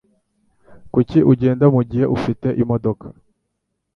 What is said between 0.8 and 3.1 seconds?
Kuki ugenda mugihe ufite imodoka?